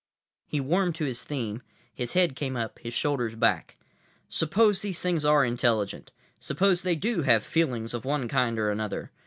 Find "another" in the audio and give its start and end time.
8.71-9.11